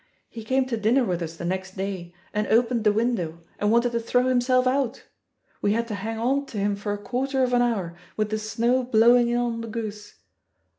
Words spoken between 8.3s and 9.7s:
the snow blowmg in on the